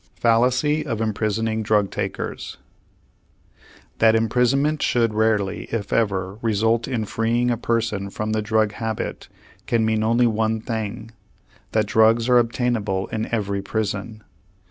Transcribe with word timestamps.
FALLACY 0.15 0.83
OF 0.83 0.99
IMPRISONING 0.99 1.61
DRUG 1.61 1.91
TAKERS 1.91 2.57
That 3.99 4.15
imprisonment 4.15 4.81
should 4.81 5.13
rarely, 5.13 5.65
if 5.65 5.93
ever, 5.93 6.39
result 6.41 6.87
in 6.87 7.05
freeing 7.05 7.51
a 7.51 7.55
person 7.55 8.09
from 8.09 8.31
the 8.31 8.41
drug 8.41 8.71
habit 8.71 9.27
can 9.67 9.85
mean 9.85 10.01
only 10.01 10.25
one 10.25 10.59
thing: 10.59 11.11
that 11.73 11.85
drugs 11.85 12.27
are 12.29 12.39
obtainable 12.39 13.09
in 13.09 13.27
every 13.31 13.61
prison. 13.61 14.23